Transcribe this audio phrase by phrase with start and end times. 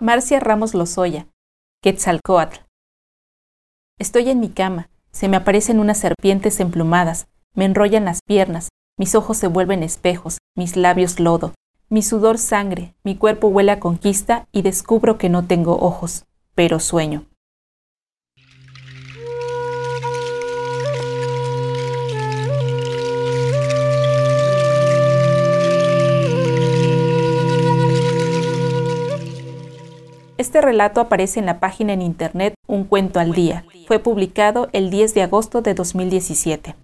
[0.00, 1.26] Marcia Ramos Lozoya,
[1.82, 2.60] Quetzalcoatl.
[3.98, 9.16] Estoy en mi cama, se me aparecen unas serpientes emplumadas, me enrollan las piernas, mis
[9.16, 11.52] ojos se vuelven espejos, mis labios lodo,
[11.88, 16.78] mi sudor sangre, mi cuerpo huele a conquista y descubro que no tengo ojos, pero
[16.78, 17.26] sueño.
[30.38, 33.64] Este relato aparece en la página en internet Un cuento al día.
[33.88, 36.76] Fue publicado el 10 de agosto de 2017.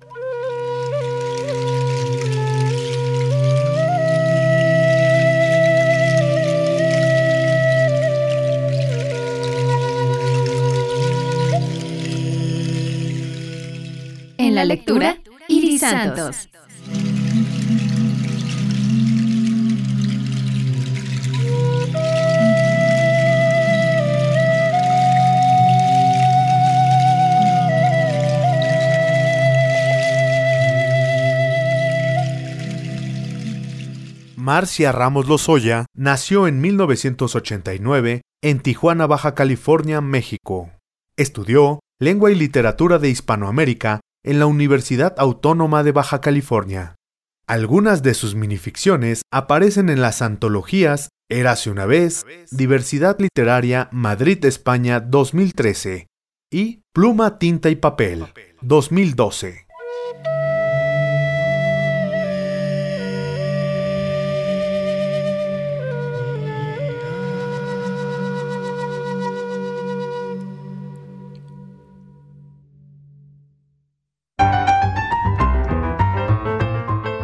[14.37, 16.49] En la lectura, Iris Santos.
[34.45, 40.71] Marcia Ramos Lozoya nació en 1989 en Tijuana, Baja California, México.
[41.17, 46.95] Estudió Lengua y Literatura de Hispanoamérica en la Universidad Autónoma de Baja California.
[47.47, 55.01] Algunas de sus minificciones aparecen en las antologías Érase una vez, Diversidad Literaria Madrid, España
[55.01, 56.07] 2013
[56.53, 58.27] y Pluma, Tinta y Papel
[58.61, 59.64] 2012.